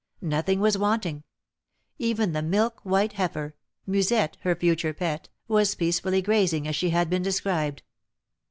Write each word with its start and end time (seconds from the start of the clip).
Nothing 0.23 0.59
was 0.61 0.79
wanting, 0.79 1.21
even 1.99 2.31
the 2.33 2.41
milk 2.41 2.79
white 2.81 3.13
heifer, 3.13 3.53
Musette, 3.85 4.35
her 4.41 4.55
future 4.55 4.95
pet, 4.95 5.29
was 5.47 5.75
peacefully 5.75 6.23
grazing 6.23 6.67
as 6.67 6.75
she 6.75 6.89
had 6.89 7.07
been 7.07 7.21
described. 7.21 7.83